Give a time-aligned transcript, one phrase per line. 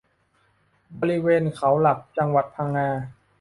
[0.99, 2.87] บริเวณเขาหลักจังหวัดพังงา